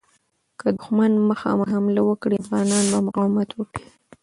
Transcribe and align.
که 0.59 0.67
دښمن 0.77 1.11
مخامخ 1.29 1.67
حمله 1.75 2.01
وکړي، 2.05 2.35
افغانان 2.39 2.83
به 2.91 2.99
مقاومت 3.07 3.49
وکړي. 3.53 3.85